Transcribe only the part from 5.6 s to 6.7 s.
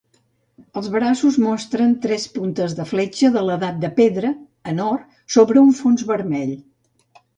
un fons vermell.